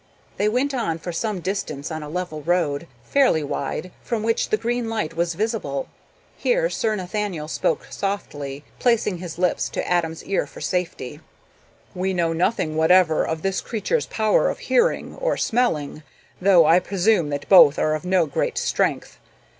They 0.37 0.49
went 0.49 0.73
on 0.73 0.97
for 0.97 1.11
some 1.11 1.41
distance 1.41 1.91
on 1.91 2.01
a 2.01 2.09
level 2.09 2.41
road, 2.41 2.87
fairly 3.03 3.43
wide, 3.43 3.91
from 4.01 4.23
which 4.23 4.49
the 4.49 4.57
green 4.57 4.89
light 4.89 5.13
was 5.15 5.35
visible. 5.35 5.89
Here 6.35 6.71
Sir 6.71 6.95
Nathaniel 6.95 7.47
spoke 7.47 7.85
softly, 7.91 8.63
placing 8.79 9.19
his 9.19 9.37
lips 9.37 9.69
to 9.69 9.87
Adam's 9.87 10.23
ear 10.23 10.47
for 10.47 10.59
safety. 10.59 11.19
"We 11.93 12.15
know 12.15 12.33
nothing 12.33 12.75
whatever 12.75 13.23
of 13.23 13.43
this 13.43 13.61
creature's 13.61 14.07
power 14.07 14.49
of 14.49 14.57
hearing 14.73 15.17
or 15.17 15.37
smelling, 15.37 16.01
though 16.41 16.65
I 16.65 16.79
presume 16.79 17.29
that 17.29 17.47
both 17.47 17.77
are 17.77 17.93
of 17.93 18.03
no 18.03 18.25
great 18.25 18.57
strength. 18.57 19.19